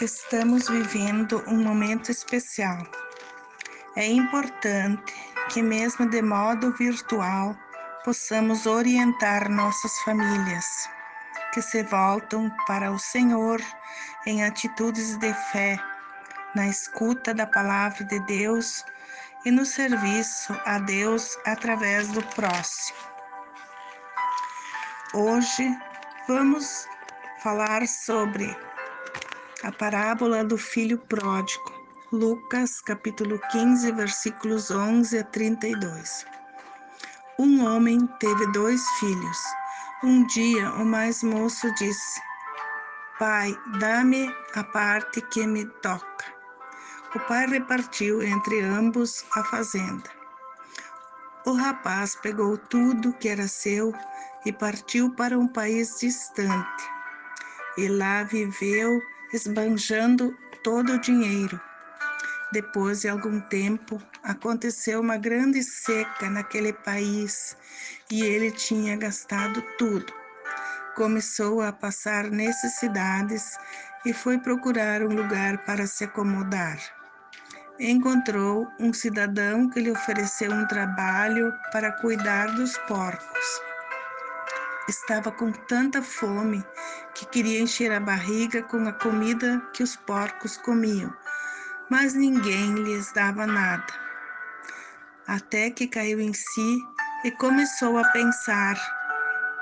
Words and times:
Estamos 0.00 0.68
vivendo 0.68 1.44
um 1.46 1.62
momento 1.62 2.10
especial. 2.10 2.78
É 3.94 4.06
importante 4.06 5.14
que, 5.50 5.62
mesmo 5.62 6.08
de 6.08 6.20
modo 6.20 6.72
virtual, 6.72 7.54
possamos 8.04 8.66
orientar 8.66 9.48
nossas 9.48 9.96
famílias 10.00 10.66
que 11.52 11.62
se 11.62 11.84
voltam 11.84 12.50
para 12.66 12.90
o 12.90 12.98
Senhor 12.98 13.60
em 14.26 14.42
atitudes 14.42 15.16
de 15.18 15.32
fé, 15.52 15.78
na 16.54 16.66
escuta 16.66 17.32
da 17.32 17.46
palavra 17.46 18.02
de 18.02 18.18
Deus 18.20 18.84
e 19.44 19.50
no 19.50 19.64
serviço 19.64 20.58
a 20.64 20.78
Deus 20.78 21.38
através 21.46 22.08
do 22.08 22.22
próximo. 22.34 22.98
Hoje 25.14 25.78
vamos 26.26 26.88
falar 27.42 27.86
sobre 27.86 28.56
a 29.62 29.70
parábola 29.70 30.42
do 30.42 30.58
filho 30.58 30.98
pródigo, 30.98 31.72
Lucas 32.10 32.80
capítulo 32.80 33.38
15, 33.52 33.92
versículos 33.92 34.72
11 34.72 35.18
a 35.18 35.24
32. 35.24 36.26
Um 37.38 37.64
homem 37.64 38.04
teve 38.18 38.50
dois 38.52 38.84
filhos. 38.98 39.38
Um 40.02 40.26
dia 40.26 40.68
o 40.72 40.84
mais 40.84 41.22
moço 41.22 41.72
disse: 41.76 42.20
Pai, 43.20 43.56
dá-me 43.78 44.34
a 44.56 44.64
parte 44.64 45.20
que 45.20 45.46
me 45.46 45.64
toca. 45.80 46.24
O 47.14 47.20
pai 47.20 47.46
repartiu 47.46 48.20
entre 48.20 48.62
ambos 48.62 49.24
a 49.36 49.44
fazenda. 49.44 50.10
O 51.46 51.52
rapaz 51.52 52.16
pegou 52.16 52.58
tudo 52.58 53.12
que 53.12 53.28
era 53.28 53.46
seu 53.46 53.94
e 54.44 54.52
partiu 54.52 55.14
para 55.14 55.38
um 55.38 55.46
país 55.46 56.00
distante. 56.00 56.84
E 57.78 57.88
lá 57.88 58.24
viveu 58.24 59.00
esbanjando 59.32 60.36
todo 60.62 60.92
o 60.92 61.00
dinheiro. 61.00 61.60
Depois 62.52 63.00
de 63.00 63.08
algum 63.08 63.40
tempo, 63.40 64.00
aconteceu 64.22 65.00
uma 65.00 65.16
grande 65.16 65.62
seca 65.62 66.28
naquele 66.28 66.72
país 66.72 67.56
e 68.10 68.22
ele 68.22 68.50
tinha 68.50 68.96
gastado 68.96 69.62
tudo. 69.78 70.12
Começou 70.94 71.62
a 71.62 71.72
passar 71.72 72.30
necessidades 72.30 73.56
e 74.04 74.12
foi 74.12 74.38
procurar 74.38 75.02
um 75.02 75.14
lugar 75.14 75.64
para 75.64 75.86
se 75.86 76.04
acomodar. 76.04 76.78
Encontrou 77.80 78.68
um 78.78 78.92
cidadão 78.92 79.70
que 79.70 79.80
lhe 79.80 79.90
ofereceu 79.90 80.52
um 80.52 80.66
trabalho 80.66 81.50
para 81.72 81.90
cuidar 81.92 82.54
dos 82.54 82.76
porcos. 82.86 83.71
Estava 84.88 85.30
com 85.30 85.52
tanta 85.52 86.02
fome 86.02 86.64
que 87.14 87.24
queria 87.26 87.60
encher 87.60 87.92
a 87.92 88.00
barriga 88.00 88.62
com 88.64 88.86
a 88.88 88.92
comida 88.92 89.62
que 89.72 89.82
os 89.82 89.94
porcos 89.94 90.56
comiam, 90.56 91.14
mas 91.88 92.14
ninguém 92.14 92.74
lhes 92.74 93.12
dava 93.12 93.46
nada. 93.46 93.86
Até 95.26 95.70
que 95.70 95.86
caiu 95.86 96.20
em 96.20 96.32
si 96.34 96.78
e 97.24 97.30
começou 97.30 97.96
a 97.96 98.08
pensar: 98.08 98.76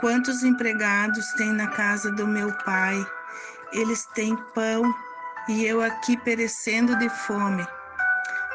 quantos 0.00 0.42
empregados 0.42 1.30
tem 1.34 1.52
na 1.52 1.68
casa 1.68 2.10
do 2.12 2.26
meu 2.26 2.50
pai? 2.64 2.96
Eles 3.72 4.06
têm 4.14 4.34
pão 4.54 4.82
e 5.48 5.66
eu 5.66 5.82
aqui 5.82 6.16
perecendo 6.16 6.96
de 6.96 7.10
fome. 7.10 7.66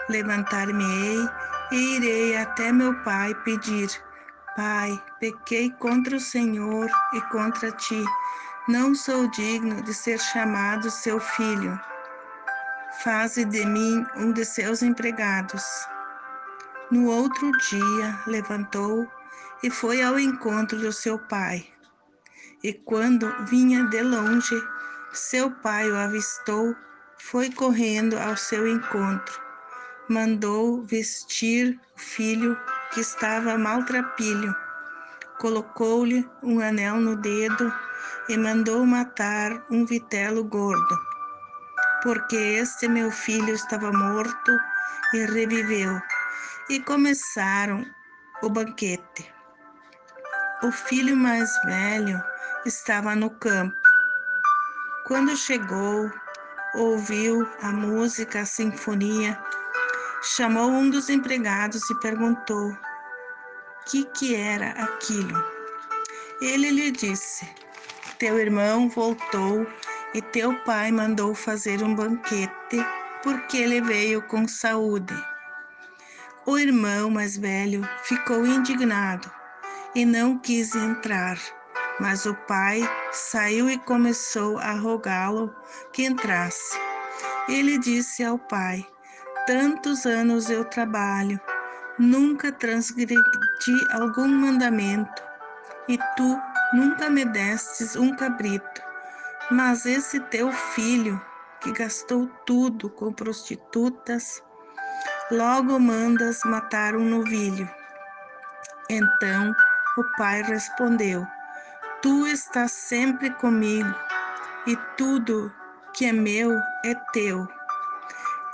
Levantar-me-ei 0.09 1.29
e 1.71 1.95
irei 1.97 2.37
até 2.37 2.71
meu 2.71 2.93
pai 3.03 3.35
pedir 3.43 3.89
Pai, 4.55 4.97
pequei 5.19 5.69
contra 5.69 6.15
o 6.15 6.19
Senhor 6.19 6.89
e 7.13 7.21
contra 7.23 7.73
ti. 7.73 8.01
Não 8.69 8.95
sou 8.95 9.29
digno 9.29 9.81
de 9.81 9.93
ser 9.93 10.17
chamado 10.17 10.89
seu 10.89 11.19
filho. 11.19 11.77
Faze 13.03 13.43
de 13.43 13.65
mim 13.65 14.05
um 14.15 14.31
de 14.31 14.45
seus 14.45 14.81
empregados. 14.81 15.61
No 16.89 17.09
outro 17.09 17.51
dia, 17.69 18.17
levantou 18.27 19.05
e 19.61 19.69
foi 19.69 20.01
ao 20.01 20.17
encontro 20.17 20.79
do 20.79 20.93
seu 20.93 21.19
pai. 21.19 21.67
E 22.63 22.71
quando 22.71 23.29
vinha 23.47 23.83
de 23.89 24.01
longe, 24.01 24.55
seu 25.11 25.51
pai 25.51 25.91
o 25.91 25.97
avistou, 25.97 26.73
foi 27.17 27.51
correndo 27.51 28.17
ao 28.17 28.37
seu 28.37 28.65
encontro. 28.65 29.37
Mandou 30.07 30.81
vestir 30.81 31.77
o 31.93 31.99
filho 31.99 32.57
que 32.93 33.01
estava 33.01 33.57
maltrapilho. 33.57 34.55
Colocou-lhe 35.39 36.29
um 36.41 36.59
anel 36.59 36.95
no 36.97 37.15
dedo 37.15 37.73
e 38.29 38.37
mandou 38.37 38.85
matar 38.85 39.51
um 39.69 39.85
vitelo 39.85 40.43
gordo, 40.43 40.99
porque 42.01 42.35
este 42.35 42.87
meu 42.87 43.11
filho 43.11 43.53
estava 43.53 43.91
morto 43.91 44.51
e 45.13 45.25
reviveu. 45.25 46.01
E 46.69 46.79
começaram 46.79 47.85
o 48.41 48.49
banquete. 48.49 49.31
O 50.63 50.71
filho 50.71 51.15
mais 51.15 51.49
velho 51.65 52.19
estava 52.65 53.15
no 53.15 53.29
campo. 53.29 53.75
Quando 55.05 55.37
chegou, 55.37 56.11
ouviu 56.73 57.47
a 57.61 57.71
música, 57.71 58.41
a 58.41 58.45
sinfonia, 58.45 59.39
chamou 60.25 60.69
um 60.69 60.89
dos 60.89 61.09
empregados 61.09 61.87
e 61.89 61.99
perguntou: 61.99 62.75
que 63.85 64.03
que 64.05 64.35
era 64.35 64.71
aquilo. 64.71 65.43
Ele 66.41 66.71
lhe 66.71 66.91
disse: 66.91 67.47
Teu 68.17 68.39
irmão 68.39 68.89
voltou 68.89 69.67
e 70.13 70.21
teu 70.21 70.55
pai 70.63 70.91
mandou 70.91 71.35
fazer 71.35 71.83
um 71.83 71.93
banquete 71.93 72.83
porque 73.21 73.57
ele 73.57 73.81
veio 73.81 74.21
com 74.23 74.47
saúde. 74.47 75.13
O 76.45 76.57
irmão 76.57 77.09
mais 77.09 77.37
velho 77.37 77.87
ficou 78.03 78.45
indignado 78.45 79.31
e 79.93 80.05
não 80.05 80.37
quis 80.39 80.75
entrar, 80.75 81.37
mas 81.99 82.25
o 82.25 82.35
pai 82.47 82.81
saiu 83.11 83.69
e 83.69 83.77
começou 83.79 84.57
a 84.57 84.73
rogá-lo 84.73 85.55
que 85.93 86.03
entrasse. 86.03 86.77
Ele 87.47 87.77
disse 87.77 88.23
ao 88.23 88.39
pai: 88.39 88.85
Tantos 89.45 90.05
anos 90.05 90.49
eu 90.49 90.65
trabalho 90.65 91.39
nunca 91.99 92.51
transgredi 92.51 93.21
algum 93.91 94.27
mandamento, 94.27 95.23
e 95.87 95.97
tu 96.17 96.41
nunca 96.73 97.09
me 97.09 97.23
destes 97.25 97.95
um 97.95 98.15
cabrito. 98.15 98.81
Mas 99.51 99.85
esse 99.85 100.19
teu 100.19 100.51
filho, 100.51 101.21
que 101.61 101.71
gastou 101.71 102.27
tudo 102.45 102.89
com 102.89 103.13
prostitutas, 103.13 104.43
logo 105.31 105.79
mandas 105.79 106.39
matar 106.45 106.95
um 106.95 107.05
novilho. 107.05 107.69
Então 108.89 109.53
o 109.97 110.03
pai 110.17 110.41
respondeu: 110.41 111.25
Tu 112.01 112.27
estás 112.27 112.71
sempre 112.71 113.29
comigo, 113.29 113.93
e 114.65 114.75
tudo 114.97 115.53
que 115.93 116.05
é 116.05 116.11
meu 116.11 116.51
é 116.83 116.95
teu. 117.13 117.47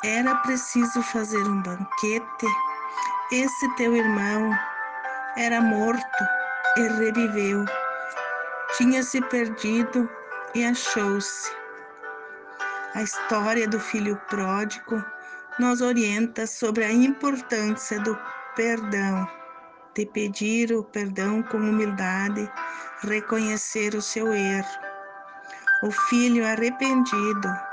Era 0.04 0.36
preciso 0.36 1.02
fazer 1.04 1.44
um 1.44 1.62
banquete 1.62 2.48
esse 3.32 3.76
teu 3.76 3.96
irmão 3.96 4.52
era 5.38 5.62
morto 5.62 6.28
e 6.76 6.82
reviveu, 6.82 7.64
tinha 8.76 9.02
se 9.04 9.22
perdido 9.22 10.10
e 10.54 10.66
achou-se. 10.66 11.50
A 12.94 13.02
história 13.04 13.66
do 13.70 13.80
filho 13.80 14.20
pródigo 14.30 15.02
nos 15.58 15.80
orienta 15.80 16.46
sobre 16.46 16.84
a 16.84 16.92
importância 16.92 18.02
do 18.02 18.20
perdão, 18.54 19.26
de 19.96 20.06
pedir 20.08 20.74
o 20.74 20.84
perdão 20.84 21.42
com 21.44 21.58
humildade, 21.58 22.52
reconhecer 23.04 23.96
o 23.96 24.02
seu 24.02 24.34
erro. 24.34 24.80
O 25.84 25.92
filho 26.10 26.46
arrependido 26.46 27.71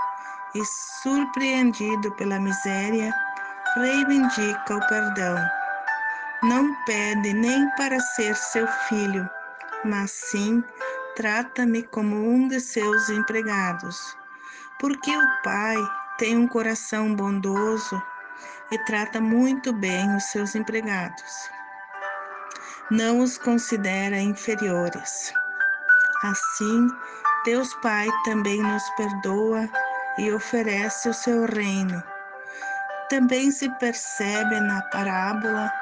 e 0.55 0.65
surpreendido 1.03 2.11
pela 2.13 2.39
miséria 2.39 3.13
reivindica 3.77 4.77
o 4.77 4.89
perdão. 4.89 5.37
Não 6.43 6.75
pede 6.85 7.33
nem 7.33 7.69
para 7.77 7.99
ser 8.01 8.35
seu 8.37 8.67
filho, 8.89 9.29
mas 9.85 10.11
sim 10.11 10.63
trata-me 11.17 11.83
como 11.83 12.17
um 12.17 12.49
de 12.49 12.61
seus 12.61 13.11
empregados. 13.11 14.17
Porque 14.79 15.17
o 15.17 15.43
pai 15.43 15.77
tem 16.19 16.37
um 16.37 16.47
coração 16.47 17.15
bondoso 17.15 18.01
e 18.71 18.79
trata 18.85 19.21
muito 19.21 19.73
bem 19.73 20.15
os 20.17 20.25
seus 20.25 20.55
empregados. 20.55 21.51
Não 22.91 23.21
os 23.21 23.37
considera 23.37 24.19
inferiores. 24.19 25.33
Assim, 26.23 26.89
Deus 27.45 27.75
Pai 27.83 28.09
também 28.25 28.63
nos 28.63 28.89
perdoa 28.91 29.69
e 30.19 30.33
oferece 30.33 31.09
o 31.09 31.15
seu 31.15 31.47
reino 31.47 32.03
também 33.09 33.51
se 33.51 33.71
percebe 33.79 34.61
na 34.61 34.83
parábola 34.83 35.73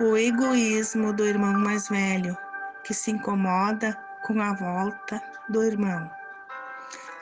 o 0.00 0.16
egoísmo 0.16 1.12
do 1.12 1.26
irmão 1.26 1.52
mais 1.52 1.88
velho, 1.88 2.36
que 2.84 2.94
se 2.94 3.10
incomoda 3.10 3.96
com 4.24 4.40
a 4.40 4.54
volta 4.54 5.20
do 5.48 5.64
irmão. 5.64 6.10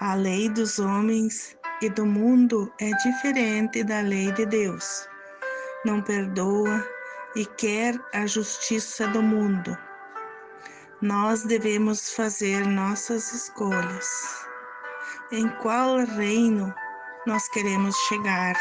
A 0.00 0.14
lei 0.14 0.48
dos 0.50 0.78
homens 0.78 1.56
que 1.80 1.88
do 1.88 2.04
mundo 2.04 2.72
é 2.80 2.90
diferente 2.90 3.82
da 3.82 4.00
lei 4.00 4.30
de 4.32 4.44
Deus. 4.44 5.08
Não 5.84 6.02
perdoa 6.02 6.86
e 7.34 7.46
quer 7.46 7.98
a 8.12 8.26
justiça 8.26 9.06
do 9.08 9.22
mundo. 9.22 9.76
Nós 11.00 11.42
devemos 11.42 12.12
fazer 12.14 12.66
nossas 12.66 13.32
escolhas. 13.32 14.43
Em 15.34 15.48
qual 15.48 15.96
reino 15.96 16.72
nós 17.26 17.48
queremos 17.48 17.96
chegar? 18.06 18.54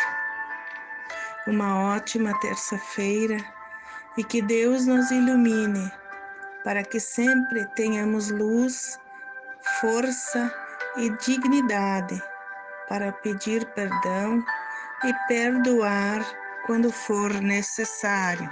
Uma 1.46 1.94
ótima 1.94 2.34
terça-feira 2.40 3.38
e 4.18 4.24
que 4.24 4.42
Deus 4.42 4.88
nos 4.88 5.12
ilumine 5.12 5.92
para 6.64 6.84
que 6.84 7.00
sempre 7.00 7.64
tenhamos 7.76 8.32
luz, 8.32 9.00
força 9.82 10.52
e 10.98 11.12
dignidade 11.12 12.20
para 12.90 13.12
pedir 13.12 13.64
perdão 13.76 14.44
e 15.04 15.14
perdoar 15.28 16.26
quando 16.66 16.92
for 16.92 17.32
necessário. 17.36 18.50